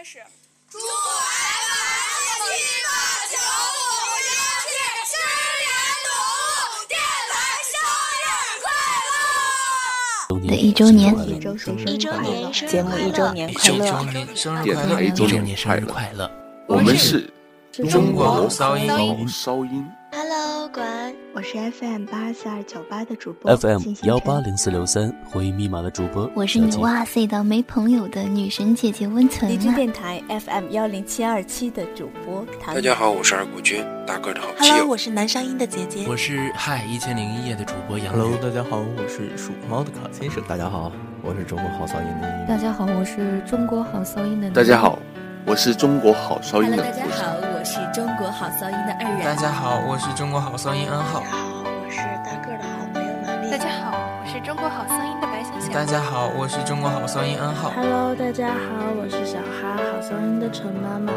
[0.00, 0.18] 开始。
[0.70, 0.82] 祝 FM
[2.46, 2.48] 七
[2.86, 2.88] 八
[3.28, 3.78] 九五
[4.24, 4.32] 零
[4.64, 4.72] 七
[5.04, 5.12] 十
[5.60, 5.68] 年
[6.06, 6.08] 读
[6.64, 6.96] 物电
[7.28, 7.30] 台
[7.68, 7.76] 生
[8.24, 8.24] 日
[8.62, 8.64] 快
[9.10, 10.40] 乐！
[10.48, 11.52] 的一周年，一周
[11.84, 13.84] 一周年，节目一周年快乐，
[14.34, 16.30] 生日快乐，一周年生日快乐！
[16.66, 17.30] 我们是
[17.90, 19.84] 中国骚音，骚音。
[19.84, 19.99] 管，
[21.32, 32.74] 我是 FM 八四二九八的主播 FM 幺八零四六三回忆密码的主播，我是你哇塞到没朋友的女神姐姐温存荔枝电台 FM 幺零七二七的主播唐。
[32.74, 34.74] 大家好，我是二谷君，大个的好基友。
[34.74, 36.04] Hello，我是南商音的姐姐。
[36.08, 38.12] 我是嗨一千零一夜的主播杨。
[38.12, 40.42] Hello，大家好，我是属猫的卡先生。
[40.48, 40.90] 大家好，
[41.22, 42.46] 我是中国好嗓音的。
[42.48, 44.50] 大家好，我是中国好嗓音的。
[44.50, 44.98] 大家好。
[45.46, 46.76] 我是中国好嗓音的。
[46.76, 49.22] 大家好，我是中国好骚音的二然。
[49.22, 51.20] 大家好，我是中国好骚音安浩。
[51.20, 53.50] 大家好，我是大个的好朋友玛丽。
[53.50, 55.70] 大家好，我是中国好骚音的白小小。
[55.70, 57.68] 大家好，我是中国好骚音安浩。
[57.72, 61.12] Hello，大家好，我是小哈好骚音的陈妈妈。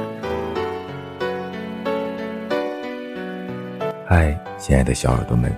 [4.06, 5.50] 嗨，亲爱的小耳朵们，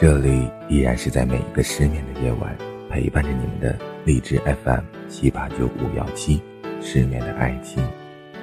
[0.00, 2.56] 这里依然是在每一个失眠的夜晚
[2.88, 6.40] 陪伴着你们的荔枝 FM 七八九五幺七，
[6.80, 7.84] 失眠的爱情。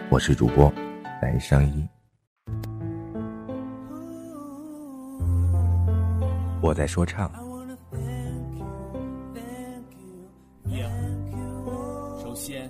[0.09, 0.71] 我是主播
[1.19, 1.87] 南商一，
[6.61, 7.31] 我在说唱。
[12.21, 12.69] 首先，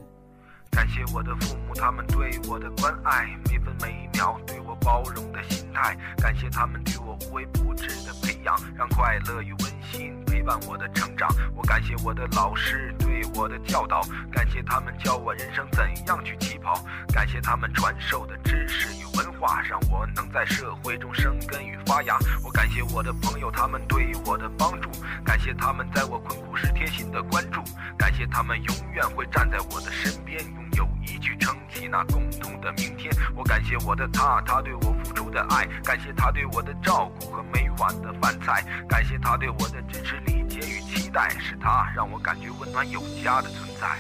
[0.71, 5.97] 感谢我的父母，他们对我的关爱，每分每一秒对我包容的心态。
[6.17, 9.59] 感谢他们对我无微不至的培养，让快乐与温
[9.91, 10.16] 馨
[10.47, 11.27] 伴我的成长。
[11.53, 16.81] 我感谢我的老师对我的教导，感谢他们教我人生怎样去起跑，
[17.13, 22.17] 感谢他们传授的知识与文化，让我能在社会中生根与发芽。
[22.45, 24.89] 我感谢我的朋友，他们对我的帮助，
[25.25, 27.61] 感谢他们在我困苦时贴心的关注，
[27.97, 31.53] 感谢他们永远会站在我的身边，用友谊去撑
[31.87, 33.13] 那共同的明天。
[33.35, 43.97] 我感谢我的他，他对我付出的爱，感谢他对我的照顾和每晚的饭菜，感谢他对我的支持、理解与期待，是他让我感觉温暖有家的存在。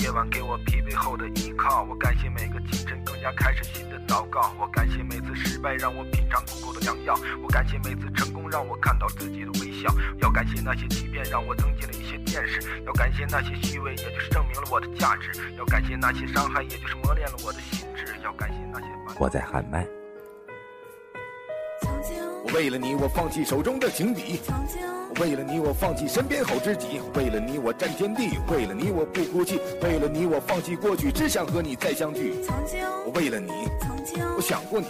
[0.00, 18.86] 夜晚给我疲惫后的依靠，我感谢每个清晨更加开始新的祷告，我感谢每次失败让我品尝苦口的良药，我感谢每次成功让我看到自己的微笑，要感谢那些欺骗让我增进了一些见识，要感谢那些虚伪也就是证明了我的价值，要感谢那些伤害也就是磨练了我的心智，要感谢那些。
[19.18, 19.86] 我在喊麦。
[22.54, 24.40] 为了你，我放弃手中的情敌；
[25.20, 32.42] 为了你，我放弃身边好知己；为了你，我战天地；为了你，我不哭泣；为了你，我放弃过去，只想和你再相聚。
[32.42, 34.86] 曾经，我为了你，曾经我想过你；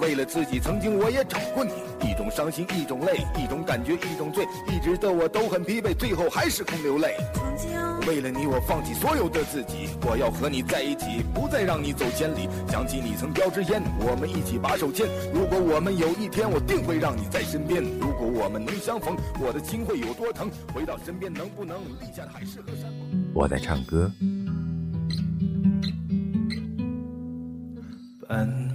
[0.00, 1.72] 为了自己，曾经我也找过你。
[2.00, 7.14] 一种伤心，一种泪，一种感觉，一种醉，一直的我都很疲惫，最后还是空流泪。
[8.06, 12.48] 为了你，我放弃所有的自己，我要和你在一起，不再让你走千里。
[12.68, 15.06] 想起你曾叼支烟，我们一起把手牵。
[15.32, 17.82] 如果我们有一天，我定会让你在身边。
[18.00, 20.50] 如果我们能相逢，我的心会有多疼？
[20.74, 23.24] 回到身边，能不能立下海誓和山盟？
[23.34, 24.10] 我在唱歌。
[28.26, 28.69] 斑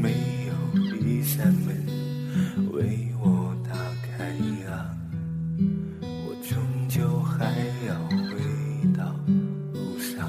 [0.00, 0.12] 没
[0.46, 0.52] 有
[1.00, 1.74] 一扇门
[2.72, 3.74] 为我打
[4.16, 4.26] 开
[4.68, 4.96] 啊，
[6.02, 6.58] 我终
[6.88, 7.44] 究还
[7.86, 7.94] 要
[8.28, 8.36] 回
[8.96, 9.14] 到
[9.72, 10.28] 路上。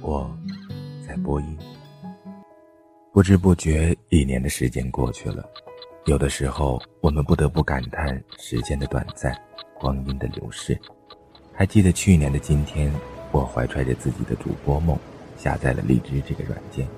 [0.00, 0.36] 我
[1.06, 1.56] 在播音，
[3.12, 5.48] 不知不觉一年的时间过去了。
[6.06, 9.38] 有的时候，我们不得不感叹时间的短暂，
[9.78, 10.78] 光阴的流逝。
[11.52, 12.90] 还记得去年的今天，
[13.32, 14.98] 我怀揣着自己的主播梦，
[15.36, 16.88] 下载了荔枝这个软件。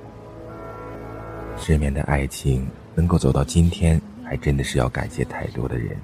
[1.58, 5.96] 失眠的爱情能够走到今天，还真的是要感谢太多的人，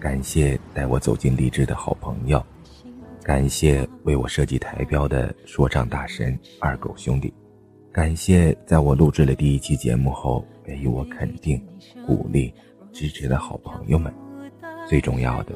[0.00, 2.42] 感谢带我走进荔枝的好朋友，
[3.22, 7.32] 感谢为我设计台标的说唱大神二狗兄弟，
[7.92, 11.62] 感谢在我录制了第一期节目后给予我肯定、
[12.06, 12.52] 鼓励、
[12.92, 14.12] 支持的好朋友们，
[14.88, 15.54] 最重要的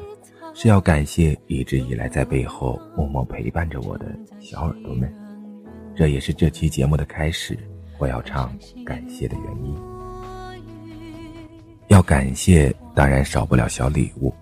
[0.53, 4.07] 是要感谢一直以来在背后默默陪伴着我的
[4.39, 5.11] 小耳朵们，
[5.95, 7.57] 这也是这期节目的开始。
[7.97, 9.75] 我要唱感谢的原因，
[11.89, 14.33] 要感谢当然少不了小礼物。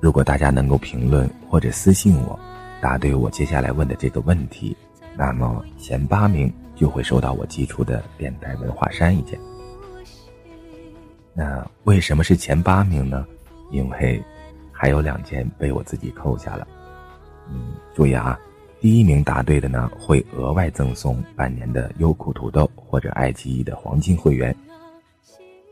[0.00, 2.38] 如果大家能够评论或者私信我，
[2.80, 4.74] 答对我接下来问的这个问题，
[5.16, 9.38] 那么前八名就会收到我寄出的电台文化衫一件。
[11.34, 13.26] 那为什么是前八名呢？
[13.70, 14.22] 因为
[14.70, 16.66] 还有两件被我自己扣下了。
[17.50, 18.38] 嗯，注意啊。
[18.80, 24.54] 第一名答对的呢，会额外赠送半年的优酷土豆或者爱奇艺的黄金会员。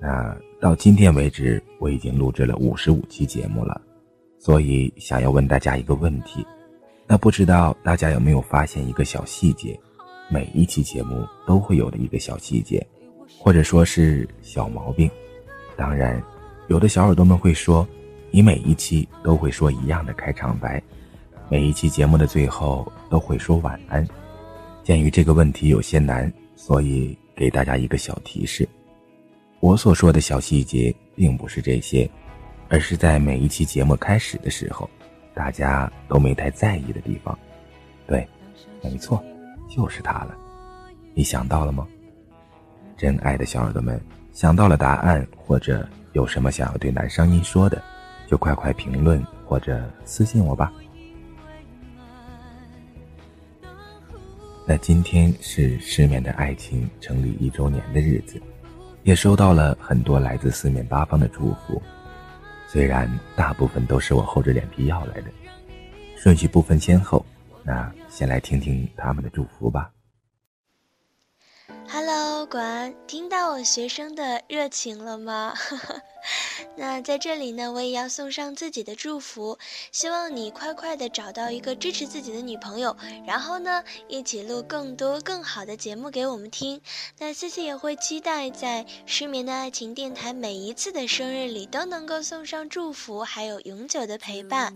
[0.01, 3.79] 那到今天为止，我已经录制了五十五期节目了，
[4.39, 6.43] 所以想要问大家一个问题：
[7.07, 9.79] 那不知道大家有没有发现一个小细节？
[10.31, 12.85] 每一期节目都会有的一个小细节，
[13.39, 15.11] 或者说是小毛病。
[15.77, 16.23] 当然，
[16.69, 17.87] 有的小耳朵们会说，
[18.31, 20.83] 你每一期都会说一样的开场白。
[21.49, 24.07] 每一期节目的最后都会说晚安。
[24.83, 28.69] 鉴于这个问题有些难，所以给大家一个小提示：
[29.61, 32.09] 我所说的小细节并不是这些，
[32.69, 34.89] 而是在每一期节目开始的时候，
[35.35, 37.39] 大家都没太在意的地方。
[38.07, 38.27] 对，
[38.83, 39.23] 没错，
[39.69, 40.37] 就是它了。
[41.15, 41.87] 你想到了吗？
[42.97, 44.01] 真爱的小耳朵们，
[44.33, 47.81] 想到了答案或者有什么想要对男声音说的，
[48.27, 50.73] 就快快评论或者私信我吧。
[54.67, 58.41] 那今天是失眠的爱情成立一周年的日子，
[59.03, 61.83] 也收到了很多来自四面八方的祝福，
[62.69, 65.31] 虽然大部分都是我厚着脸皮要来的，
[66.17, 67.25] 顺序不分先后，
[67.65, 69.91] 那先来听听他们的祝福吧。
[72.53, 75.55] 管听到我学生的热情了吗？
[76.77, 79.59] 那在这里呢，我也要送上自己的祝福，
[79.91, 86.81] 希望你快快的找到一个支持自己的女朋友，然后呢，一起录更多更好的节目给我们听。
[87.19, 94.75] 那 C C 也会期待在失眠的爱情电台每一次的生日里都能够送上祝福，还有永久的陪伴。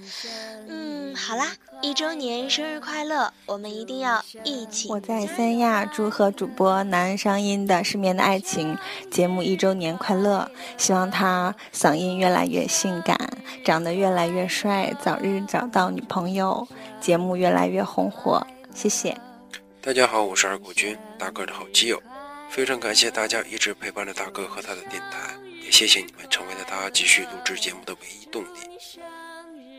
[0.69, 1.53] 嗯，好啦，
[1.83, 4.89] 一周年生日快乐，我们一定要一起。
[4.89, 8.77] 我在三亚祝贺主播南商音的失眠的爱情
[9.11, 11.55] 节目一周年快乐，希望他。
[11.77, 13.19] 嗓音越来越性感，
[13.63, 16.67] 长得越来越帅，早日找到女朋友，
[17.03, 18.45] 节目越来越红火。
[18.75, 19.15] 谢谢。
[19.83, 22.03] 大家好，我是二国军，大哥的好基友，
[22.49, 28.59] 非常感谢大家一直陪伴着大哥和他的电台，也谢谢你们成为了他继续录制节目的唯一动力。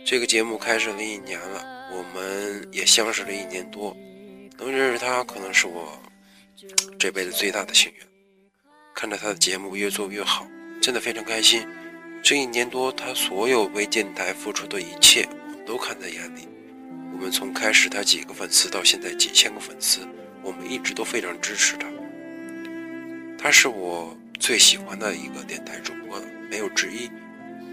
[0.05, 3.97] 这个节目开始了一年了，我们也相识了一年多，
[4.59, 5.99] 能认识他可能是我
[6.99, 7.97] 这辈子最大的幸运。
[8.93, 10.45] 看着他的节目越做越好。
[10.79, 11.67] 真的非常开心，
[12.27, 16.45] 这一年多，他所有为电台付出的一切，我们都看在眼里。
[17.13, 20.05] 我们从开始他几个粉丝到现在几千个粉丝，
[20.43, 21.87] 我们一直都非常支持他。
[23.37, 27.09] 他是我最喜欢的一个电台主播，没有之一，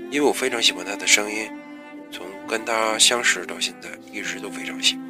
[0.09, 1.51] 因为我非常喜欢他的声音。
[2.13, 5.05] 从跟他相识到现在，一直都非常喜欢。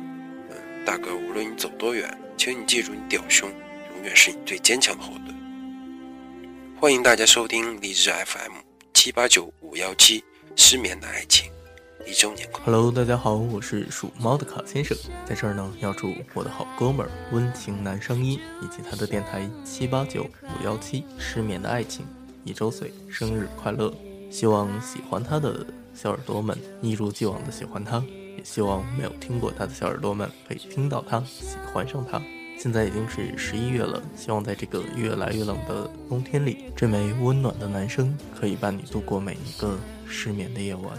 [0.53, 2.09] 嗯，大哥，无论你走多远，
[2.39, 3.53] 请你记住，你屌兄
[3.95, 5.37] 永远是你最坚强的后盾。
[6.81, 8.55] 欢迎大家收听荔枝 FM
[9.05, 10.25] 七八九五幺七
[10.57, 11.53] 失眠的爱情
[12.07, 12.79] 一周年快乐。
[12.79, 14.97] Hello，大家好，我是属猫的卡先生，
[15.27, 22.07] 在这儿呢要祝我的好哥们儿温情男声音以及他的电台七八九五幺七失眠的爱情
[22.45, 23.93] 一周岁生日快乐！
[24.31, 28.03] 希望喜欢他的小耳朵们一如既往的喜欢他，
[28.39, 32.23] 也希望没有听过他的小耳朵们可以听到他，喜欢上他。
[32.59, 40.99] 现在已经是十一月了，希望在这个越来越冷的冬天里，这枚温暖的男声可以伴你度过每一个失眠的夜晚。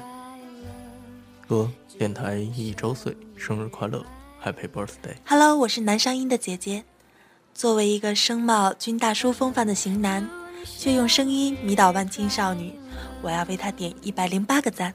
[1.48, 4.06] 哥，电台一周岁，生日快乐
[4.44, 6.84] ，Happy Birthday！Hello，我是男声音的姐姐。
[7.54, 10.30] 作为一个声貌均大叔风范的型男，
[10.78, 12.74] 却用声音迷倒万千少女，
[13.22, 14.94] 我要为他点一百零八个赞。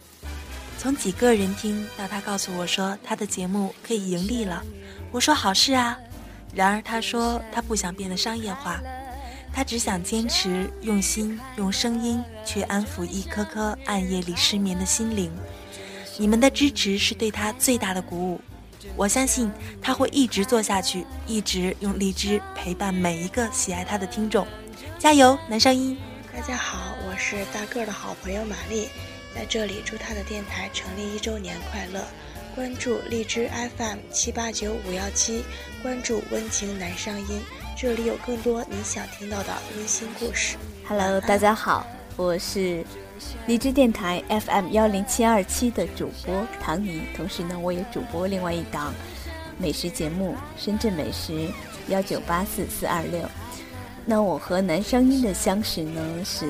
[0.79, 4.63] 从几个人听到他告诉我说他的节目可以盈利了，
[5.11, 5.99] 我说好事啊。
[6.55, 8.81] 然而他说他不想变得商业化，
[9.53, 15.31] 他只想坚持用心用声音去安抚一颗颗暗夜里失眠的心灵。
[16.19, 18.41] 你们的支持是对他最大的鼓舞。
[18.97, 24.47] 我相信他会一直做下去，一直用荔枝陪伴每一个喜爱他的听众。
[24.99, 25.97] 加油，男声音！
[26.33, 28.89] 大家好，我是大个儿的好朋友玛丽，
[29.35, 32.05] 在这里祝他的电台成立一周年快乐。
[32.55, 35.45] 关注荔枝 FM 七八九五幺七，
[35.83, 37.41] 关注温情男上音，
[37.77, 40.57] 这里有更多你想听到的温馨故事。
[40.87, 42.85] Hello，大家好，我是
[43.47, 48.93] 荔枝电台 FM 幺零七二七的主播唐尼，同时呢，我也主播另外一档
[49.57, 51.49] 美食节目《深圳美食
[51.89, 53.21] 幺九八四四二六》。
[54.05, 56.47] 那我和男声音的相识呢，是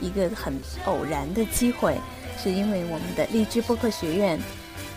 [0.00, 0.54] 一个很
[0.84, 1.96] 偶然的机会，
[2.40, 4.38] 是因为我们的荔枝播客学院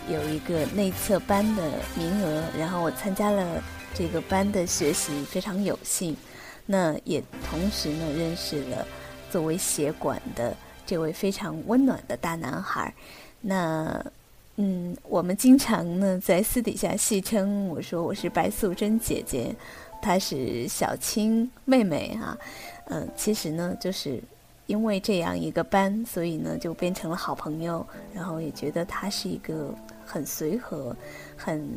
[0.08, 1.62] 有一个内测班的
[1.96, 3.62] 名额，然后我参加了
[3.94, 6.16] 这个班的学习，非常有幸。
[6.64, 8.86] 那也同时呢，认识了
[9.30, 12.92] 作为协管的这位非常温暖的大男孩。
[13.40, 14.04] 那
[14.56, 19.54] 嗯，我们经常呢在私底下戏称我说我是白素贞姐姐。
[20.02, 22.36] 她是小青妹妹哈，
[22.86, 24.22] 嗯，其实呢，就是
[24.66, 29.74] 因为这样一个班，所以呢，就变成了好朋友，然后也觉得她是一个
[30.06, 30.96] 很随和、
[31.36, 31.68] 很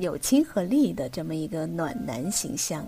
[0.00, 2.84] 有亲和力的这么一个暖男形象，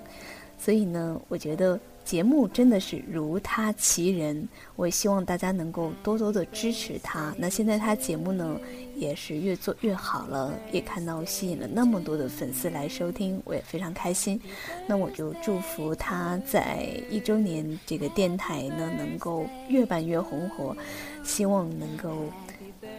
[0.59, 1.79] 所以呢，我觉得。
[2.07, 7.35] 节目真的是如他其人，我也希望大家能够多多的支持他。
[7.37, 8.57] 那现在他节目呢，
[8.95, 14.41] 也是越做越好了，也看到吸引了那么多的粉丝来收听，我也非常开心。
[14.87, 20.76] 那我就祝福他在一周年这个电台呢，能够越办越红火，
[21.25, 22.26] 希望能够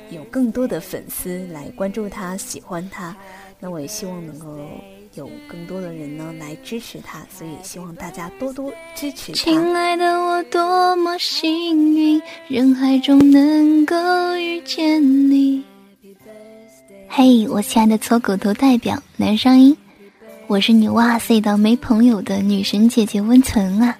[0.10, 3.16] 有更多的粉丝来关注他、喜欢他。
[3.60, 4.48] 那我也希望能够。
[5.14, 9.38] 有更多的人呢来支持他，所以希望大家多多支持他。
[9.38, 13.96] 亲爱的，我多么幸运，人海中能够
[14.36, 15.64] 遇见你。
[17.10, 19.76] 嘿，我亲爱的搓狗头代表男声音，
[20.46, 23.98] 我是你哇塞到没朋友的女神姐姐温存啊！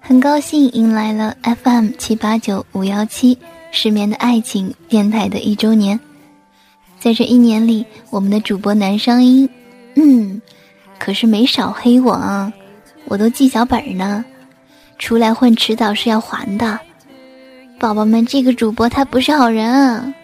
[0.00, 3.36] 很高兴迎来了 FM 七八九五幺七
[3.76, 6.00] 失眠的爱情电台的一周年，
[6.98, 9.46] 在这一年里，我们的主播男声音。
[9.96, 10.40] 嗯，
[10.98, 12.50] 可是没少黑我啊！
[13.04, 14.24] 我都记小本呢，
[14.98, 16.80] 出来混迟早是要还的。
[17.78, 20.14] 宝宝们，这个主播他不是好人啊。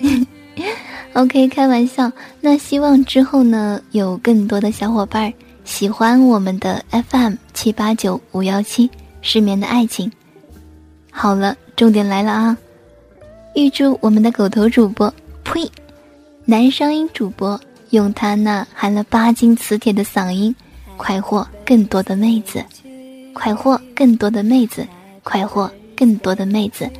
[1.14, 2.12] OK，开玩笑。
[2.42, 5.32] 那希望之后呢，有更多的小伙伴
[5.64, 8.90] 喜欢我们的 FM 七八九五幺七
[9.22, 10.12] 失眠的爱情。
[11.10, 12.58] 好了，重点来了啊！
[13.54, 15.12] 预祝我们的狗头主播，
[15.44, 15.70] 呸，
[16.44, 17.58] 男声音主播。
[17.90, 20.52] 用他那含了八斤磁铁的嗓音，
[20.96, 22.64] 快活更多的妹子，
[23.32, 24.84] 快活更多的妹子，
[25.22, 26.90] 快活更多的妹子。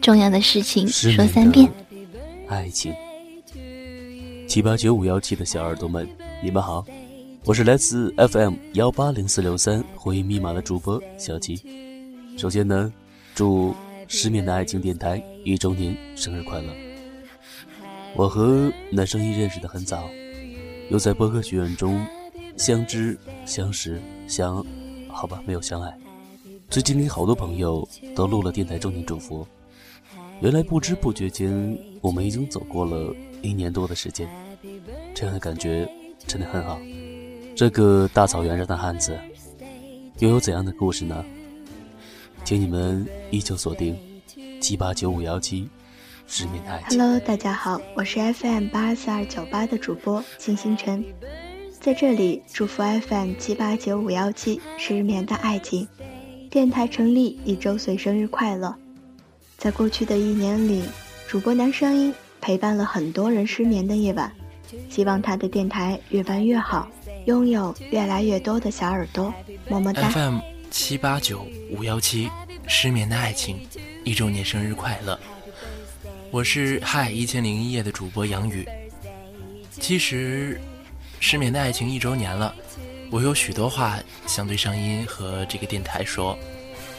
[0.00, 1.70] 重要的事情说三遍。
[2.48, 2.92] 爱情。
[4.48, 6.08] 七八九五幺七的小耳朵们，
[6.42, 6.84] 你们好，
[7.44, 11.62] 我是来自 FM 幺八零四六三回忆密码的主播小七。
[12.36, 12.92] 首先呢，
[13.36, 13.72] 祝
[14.08, 16.74] 失眠的爱情电台一周年生日快乐。
[18.14, 20.08] 我和男生一认识的很早。
[20.90, 22.04] 又在播客学院中
[22.56, 23.16] 相知、
[23.46, 24.64] 相识、相……
[25.08, 25.96] 好吧，没有相爱。
[26.68, 29.46] 最近给好多朋友都录了电台周年祝福。
[30.40, 34.28] 原来不知不觉间，我们已经走过了一年多的时间，
[35.14, 35.88] 这样的感觉
[36.26, 36.80] 真的很好。
[37.54, 39.16] 这个大草原上的汉子，
[40.18, 41.24] 又有怎样的故事呢？
[42.44, 43.96] 请你们依旧锁定
[44.60, 45.68] 七八九五幺七。
[46.88, 51.04] Hello，大家好，我是 FM 八四二九八的主播金星辰，
[51.80, 55.88] 在这里祝福 FM 七八九五幺七失眠的爱情
[56.50, 58.72] 电台成立一周岁生日快乐！
[59.56, 60.84] 在过去的一年里，
[61.26, 64.30] 主播男声音陪伴了很多人失眠的夜晚，
[64.88, 66.88] 希望他的电台越办越好，
[67.24, 69.34] 拥有越来越多的小耳朵，
[69.68, 70.38] 么么哒！FM
[70.70, 72.30] 七八九五幺七
[72.70, 73.66] 失眠的爱情
[74.04, 75.18] 一周年生日快乐！
[76.30, 78.66] 我是嗨一千零一夜的主播杨宇。
[79.72, 80.58] 其实，
[81.18, 82.54] 失眠的爱情一周年了，
[83.10, 86.38] 我有许多话想对上音和这个电台说。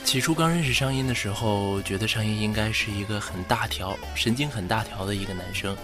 [0.04, 5.75] 起初刚认识上音的时候，觉得上音应该是一个很大条、神经很大条的一个男生。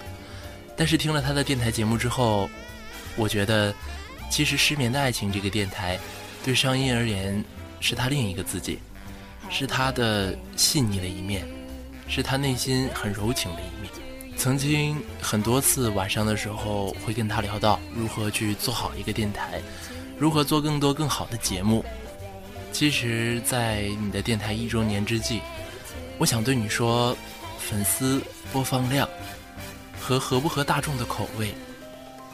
[0.75, 2.49] 但是听了他的电台节目之后，
[3.15, 3.73] 我觉得，
[4.29, 5.97] 其实失眠的爱情这个电台，
[6.43, 7.41] 对上音而言，
[7.79, 8.79] 是他另一个自己，
[9.49, 11.47] 是他的细腻的一面。
[12.09, 13.91] 是他内心很柔情的一面。
[14.37, 19.61] 曾经很多次晚上的时候，会跟他聊到如何去做好一个电台，
[20.17, 21.83] 如何做更多更好的节目。
[22.71, 25.41] 其实，在你的电台一周年之际，
[26.17, 27.13] 我想对你说：
[27.59, 28.21] 粉丝、
[28.53, 29.05] 播放量、
[29.99, 31.53] 和合不合大众的口味，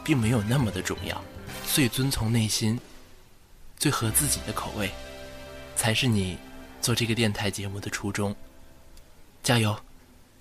[0.04, 1.20] 并没有那么的重要。
[1.66, 2.80] 最遵从内心、
[3.80, 4.92] 最合自己的口味，
[5.76, 6.38] 才是你
[6.84, 8.36] 做这个电台节目的初衷。
[9.42, 9.76] 加油！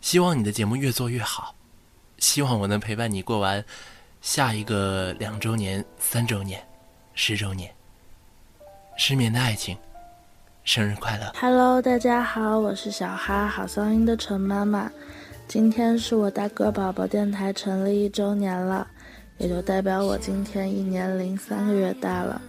[0.00, 1.54] 希望你的节目越做越好。
[2.18, 3.64] 希望我能陪伴你过完
[4.20, 6.60] 下一个两周年、三周年、
[7.14, 7.72] 十周年。
[8.96, 9.78] 失眠的爱情，
[10.64, 14.90] 生日快乐！Hello，大家好，我是小哈，好声音的陈妈妈。
[15.46, 18.86] 今天是我大哥宝宝电台成立一周年了，
[19.38, 22.42] 也就代表我今天一年零三个月大了。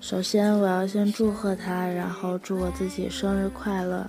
[0.00, 4.08] 首先，我要先祝贺他，然后祝我自己生日快乐。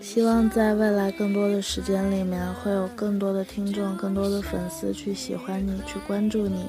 [0.00, 6.66] 希望在未来更多的时间里面，会有更多的听众、更多的粉丝去喜欢你、去关注你。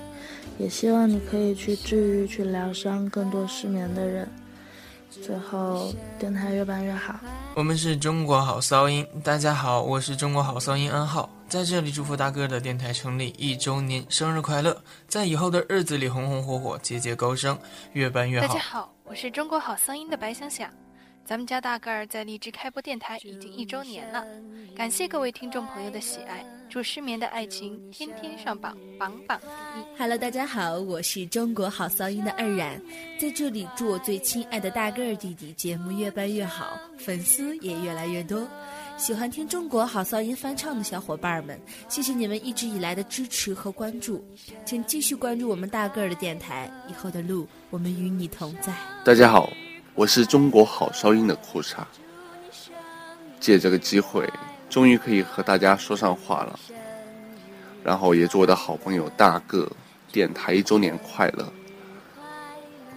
[0.58, 4.28] 也希望你可以去治愈、去疗伤更多失眠的人。
[5.24, 7.14] 最后，电台越办越好。
[7.56, 14.76] 我们是中国好骚音，大家好，我是中国好骚音安浩，在这里祝福大哥的电台成立一周年生日快乐，
[15.08, 17.58] 在以后的日子里红红火火、节节高升，
[17.94, 18.48] 越办越好。
[18.48, 20.70] 大家好，我是中国好骚音的白想想。
[21.26, 24.26] 咱们家大个儿在荔枝开播电台已经一周年了，
[24.76, 29.84] 感谢各位听众朋友的喜爱，祝失眠的爱情天天上榜，榜榜第一。
[29.96, 32.82] Hello，大家好，我是中国好嗓音的二冉，
[33.20, 38.48] 在这里祝我最亲爱的大个儿弟弟节目越办越好，粉丝也越来越多。
[38.98, 44.26] 喜欢听中国好嗓音翻唱的小伙伴们，谢谢你们一直以来的支持和关注，
[44.66, 48.74] 请继续关注我们大个儿的电台，以后的路我们与你同在。
[49.06, 49.48] 大家好。
[49.96, 51.78] 我是中国好声音的裤衩，
[53.40, 54.32] 借这个机会，
[54.70, 56.60] 终于可以和大家说上话了。
[57.84, 59.70] 然后也祝我的好朋友大个
[60.12, 61.52] 电台一周年快乐。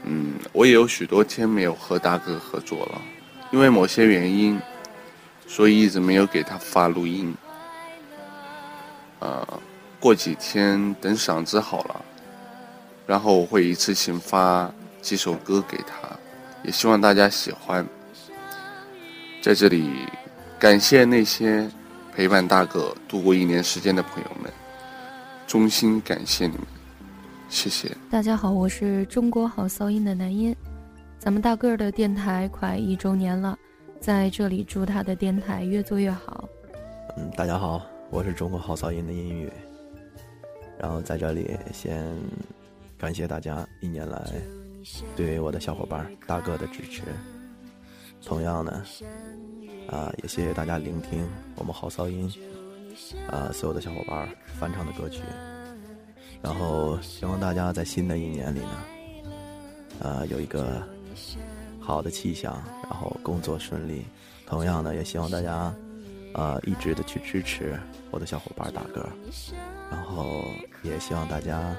[0.04, 3.00] 嗯，我也有许多天没有和大哥合作了，
[3.50, 4.60] 因为某些原因，
[5.46, 7.34] 所以一直没有给他发录音。
[9.20, 9.46] 呃，
[9.98, 12.04] 过几天等嗓子好了，
[13.06, 14.70] 然后我会一次性发
[15.00, 16.11] 几首歌给他。
[16.64, 17.86] 也希望大家喜欢。
[19.42, 20.06] 在这里，
[20.58, 21.68] 感谢那些
[22.14, 24.52] 陪伴大哥度过一年时间的朋友们，
[25.46, 26.64] 衷心感谢你们，
[27.48, 27.90] 谢谢。
[28.08, 30.54] 大家好，我是中国好骚音的南音，
[31.18, 33.58] 咱们大个儿的电台快一周年了，
[33.98, 36.48] 在这里祝他的电台越做越好。
[37.16, 39.52] 嗯，大家好，我是中国好骚音的音语，
[40.78, 42.16] 然后在这里先
[42.96, 44.22] 感谢大家一年来。
[45.16, 47.02] 对于我的小伙伴大哥的支持，
[48.24, 48.84] 同样呢，
[49.88, 52.32] 啊，也谢谢大家聆听我们好骚音，
[53.28, 55.22] 啊，所有的小伙伴翻唱的歌曲，
[56.40, 60.82] 然后希望大家在新的一年里呢，啊，有一个
[61.80, 64.04] 好的气象，然后工作顺利。
[64.46, 65.74] 同样呢，也希望大家，
[66.34, 67.78] 啊，一直的去支持
[68.10, 69.08] 我的小伙伴大哥，
[69.90, 70.44] 然后
[70.82, 71.74] 也希望大家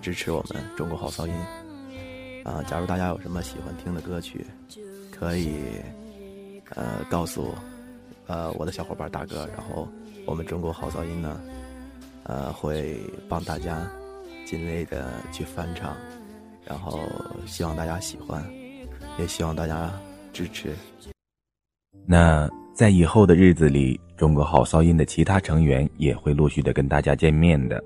[0.00, 1.34] 支持我们中国好骚音。
[2.44, 4.44] 啊，假如大家有什么喜欢听的歌曲，
[5.10, 5.56] 可以
[6.74, 7.54] 呃告诉
[8.26, 9.88] 呃我的小伙伴大哥，然后
[10.26, 11.40] 我们中国好噪音呢，
[12.24, 13.90] 呃会帮大家
[14.44, 15.96] 尽力的去翻唱，
[16.66, 17.00] 然后
[17.46, 18.44] 希望大家喜欢，
[19.18, 19.90] 也希望大家
[20.30, 20.74] 支持。
[22.06, 27.82] 那在以后的日子里，中国好噪音的其他成员也会陆续的跟大家见面的，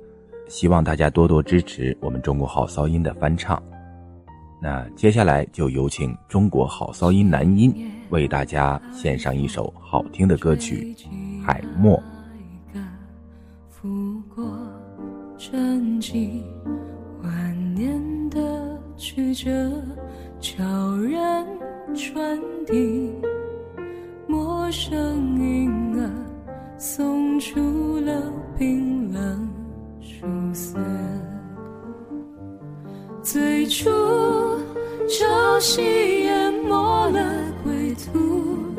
[0.49, 3.63] 希望大家多多支持我们中国好噪音的翻唱。
[4.61, 7.73] 那接下来就有请中国好骚音男音
[8.11, 10.95] 为大家献上一首好听的歌曲
[11.43, 11.97] 《海默》。
[13.69, 14.45] 拂过
[15.37, 16.43] 沉寂
[17.23, 19.71] 万年的曲折，
[20.41, 20.65] 悄
[20.97, 21.47] 然
[21.95, 23.13] 传递，
[24.27, 26.11] 陌生音儿
[26.77, 28.21] 送出了
[28.59, 29.49] 冰冷
[30.01, 30.77] 曙色。
[33.23, 33.91] 最初，
[35.09, 35.81] 潮汐
[36.23, 37.21] 淹没了
[37.63, 38.75] 归途，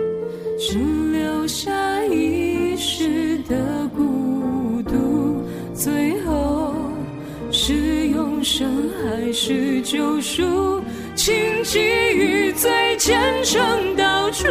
[0.58, 0.78] 只
[1.12, 1.72] 留下
[2.06, 3.56] 一时的
[3.96, 5.44] 孤独。
[5.76, 6.74] 最后，
[7.52, 10.82] 是永生还是救赎？
[11.16, 14.48] 请给予最虔诚道出。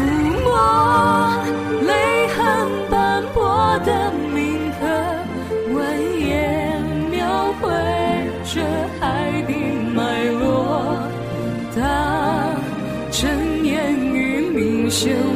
[0.00, 0.04] 抚
[0.44, 0.48] 摸
[1.86, 2.38] 泪痕
[2.90, 4.86] 斑驳的铭刻，
[5.74, 5.78] 蜿
[6.24, 6.32] 蜒
[7.10, 7.68] 描绘
[8.44, 8.62] 着
[8.98, 9.54] 海底
[9.94, 10.96] 脉络。
[11.76, 11.80] 当
[13.10, 15.29] 尘烟与明星。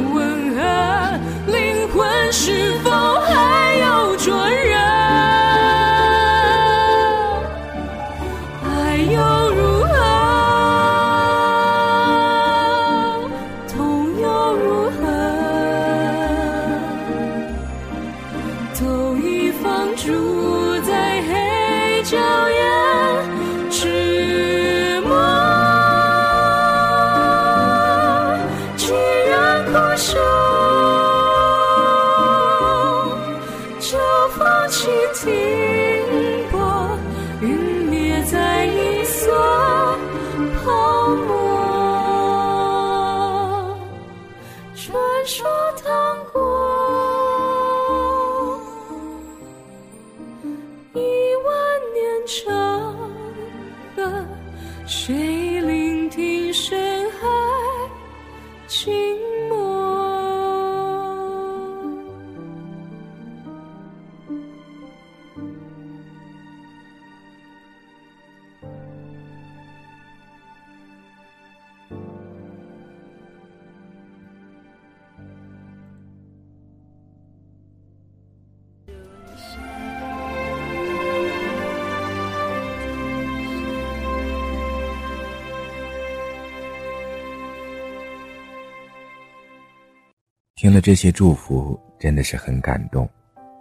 [90.55, 93.07] 听了这些祝福，真的是很感动。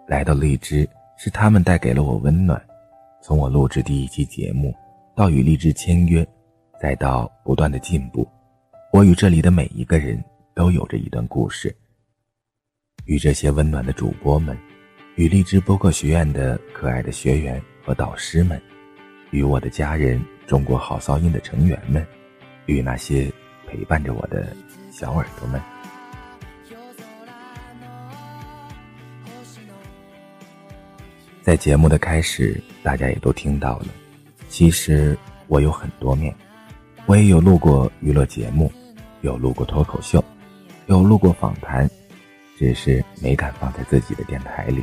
[0.06, 2.64] 来到荔枝，是他们带给了我温暖。
[3.20, 4.72] 从我录制第一期节目，
[5.16, 6.24] 到与荔枝签约，
[6.80, 8.24] 再到不断的进步，
[8.92, 10.22] 我与这里的每一个人
[10.54, 11.74] 都有着一段故事。
[13.06, 14.56] 与这些温暖的主播们，
[15.16, 18.62] 与荔枝播客学院的可爱的学员和导师们，
[19.32, 22.06] 与我的家人、中国好嗓音的成员们，
[22.66, 23.28] 与那些
[23.66, 24.54] 陪伴着我的
[24.92, 25.60] 小耳朵们。
[31.44, 33.88] 在节目的开始，大家也都听到了。
[34.48, 35.14] 其实
[35.46, 36.34] 我有很多面，
[37.04, 38.72] 我也有录过娱乐节目，
[39.20, 40.24] 有录过脱口秀，
[40.86, 41.86] 有录过访谈，
[42.58, 44.82] 只是没敢放在自己的电台里。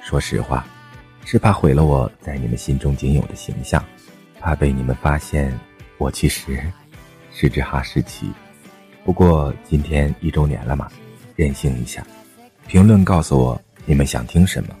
[0.00, 0.66] 说实话，
[1.26, 3.84] 是怕毁了我在你们心中仅有的形象，
[4.40, 5.52] 怕被你们发现
[5.98, 6.58] 我其实
[7.30, 8.32] 是只哈士奇。
[9.04, 10.88] 不过今天一周年了嘛，
[11.36, 12.02] 任性一下，
[12.66, 14.74] 评论告诉我你们想听什么。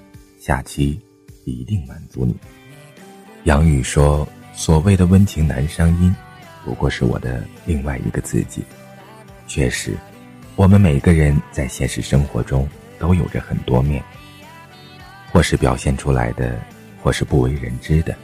[0.48, 0.98] 下期
[1.44, 2.34] 一定满足你。
[3.44, 6.16] 杨宇说：“所谓的温情男声音，
[6.64, 8.64] 不过是我的另外一个自己。
[9.46, 9.94] 确实，
[10.56, 12.66] 我们每个人在现实生活中
[12.98, 14.02] 都有着很多面，
[15.30, 16.58] 或是表现出来的，
[17.02, 18.16] 或是不为人知的。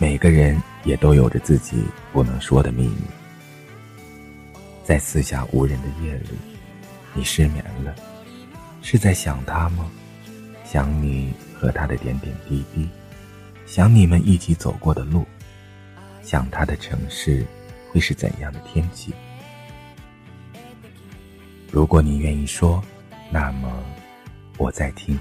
[0.00, 1.76] 每个人也都有着自己
[2.12, 2.96] 不能说的秘密。
[4.82, 6.30] 在四下无人的夜里，
[7.14, 7.94] 你失眠了，
[8.82, 9.88] 是在想他吗？”
[10.68, 12.88] 想你和他的点点滴滴，
[13.66, 15.24] 想你们一起走过的路，
[16.22, 17.46] 想他的城市
[17.92, 19.14] 会是怎样的天气。
[21.70, 22.82] 如果你愿意说，
[23.30, 23.72] 那么
[24.58, 25.16] 我在听。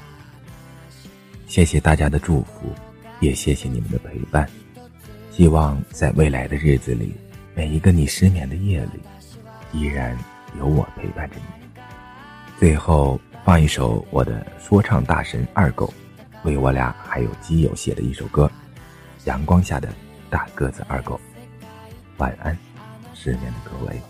[1.48, 2.74] 谢谢大家的祝福，
[3.20, 4.50] 也谢谢你们的陪伴。
[5.32, 7.14] 希望在未来的日子里，
[7.54, 9.00] 每一个你失眠的夜里，
[9.72, 10.18] 依然
[10.58, 11.82] 有我陪伴着你。
[12.60, 13.22] 最后。
[13.46, 15.94] 放一首我的说唱大神二狗
[16.44, 18.52] 为我俩还有基友写的一首歌，
[19.28, 19.88] 《阳光下的
[20.32, 21.22] 大个子二狗》。
[22.18, 22.58] 晚安，
[23.14, 24.02] 失眠的各位。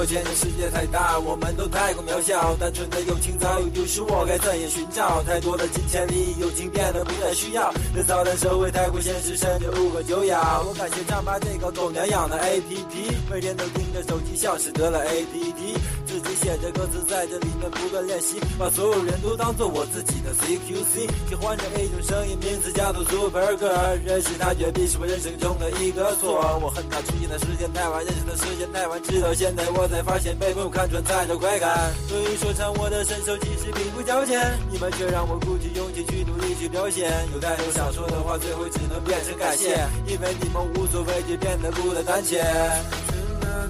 [0.00, 2.56] 抱歉，这世界太大，我们都太过渺小。
[2.56, 5.22] 单纯的友情早已丢失，我该怎样寻找？
[5.24, 7.70] 太多的金钱利益，友情变得不再需要。
[7.94, 10.64] 这操蛋社会太过现实，甚至无可救药。
[10.66, 15.76] 我感谢丈八这个狗娘养的 APP，每天都盯着手机，像是得了 ADD。
[16.10, 21.06] 自己写着歌词，在这里面不断练习，把所有人都当做我自己的 CQC。
[21.28, 23.94] 喜欢着一种声音，名字叫做 Super Girl。
[24.04, 26.34] 认识他，绝逼是我人生中的一个错。
[26.60, 31.94] 我恨他出现的时间太晚，认识的时间太晚，直到现在我才发现被朋友看穿才的快感。
[32.08, 37.06] 所以说唱我的身手，其实并不矫健，你们却让我鼓起勇气去努力去表现。
[37.32, 39.78] 有太多想说的话，最后只能变成感谢，
[40.10, 42.42] 因为你们无所畏惧，变得孤单胆怯。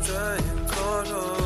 [0.02, 1.36] 转眼错落，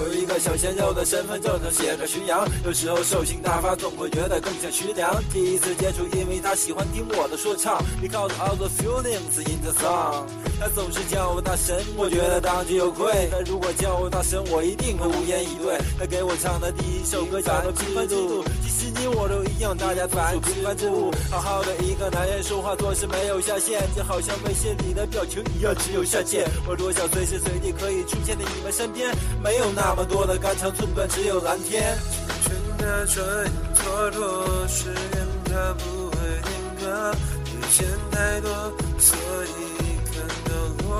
[0.00, 5.22] 有一个小鲜肉的身份证上写着徐阳，有时候兽性大发，总会觉得更像徐良。
[5.32, 7.82] 第一次接触，因为他喜欢听我的说唱。
[8.02, 10.26] He calls all the feelings in the song。
[10.60, 13.28] 他总是叫我大神，我觉得当之有愧。
[13.30, 15.78] 他如果叫我大神，我一定会无言以对。
[15.98, 21.10] 他给我唱的第一首歌叫做《平凡之路》，其实你我都一样，大家都是平凡之物。
[21.30, 26.48] 好好的一个男人，说话做事没有下限，就好像微信里的表情一样，只有下限。
[26.66, 29.10] 我多想随时随地可以出现在你们身边，
[29.42, 31.96] 没有那么多的肝肠寸断，只有蓝天。
[32.44, 37.12] 青春的转眼蹉跎，时间它不会停格，
[37.46, 38.50] 遇见太多，
[38.98, 39.63] 所以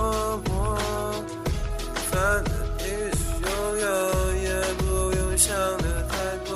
[0.04, 0.50] 到落寞。
[1.74, 3.48] 平凡的一直拥
[3.80, 3.84] 有，
[4.36, 4.84] 也不
[5.16, 6.12] 用想的太
[6.48, 6.52] 多。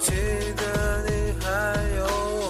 [0.00, 0.10] 记
[0.56, 0.62] 得
[1.06, 1.46] 你还
[1.96, 2.42] 有我。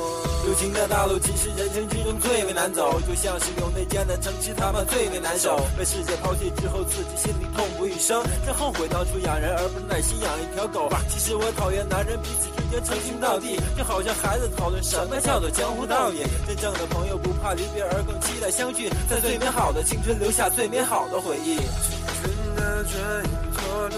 [0.48, 5.60] 友情的道路其实人生之中最为难走，就像是有内奸的城池，他们最为难受。
[5.76, 10.88] 被世界抛弃之后，自己心里痛不欲生，真后悔当初养人而不是耐心养一条狗。
[11.08, 16.22] 其实我讨厌男人彼此之间称兄道弟，就好像孩子讨论什么叫做江湖道义。
[16.46, 21.56] 真正的朋友不怕离别，而更期待相聚，在最美好的青春留下最美好的回忆。
[21.56, 22.94] 青春的转
[23.24, 23.96] 眼蹉跎，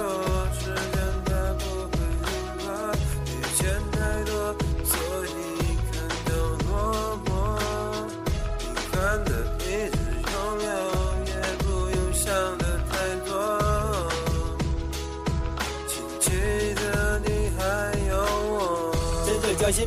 [0.58, 1.07] 时间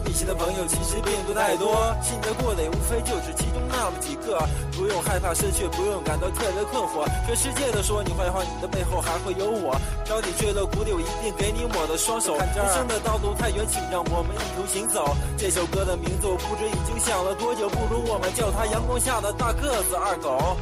[0.01, 4.39] 真正将心比心的朋友其实并不太多，信得过的也无非就是其中那么几个。
[4.71, 7.05] 不用害怕失去，不用感到特别困惑。
[7.25, 9.75] 全世界都说你坏话，你的背后还会有我。
[10.07, 12.35] 当你坠落谷底，我一定给你我的双手。
[12.37, 15.15] 人生的道路太远，请让我们一同行走。
[15.37, 20.57] 这首歌的名字我不知已经想了多久，不如我们叫它阳光下的大个子二狗。